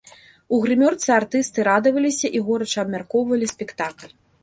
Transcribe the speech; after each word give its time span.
У 0.55 0.61
грымёрцы 0.63 1.09
артысты 1.19 1.67
радаваліся 1.69 2.27
і 2.41 2.45
горача 2.51 2.79
абмяркоўвалі 2.89 3.55
спектакль. 3.57 4.11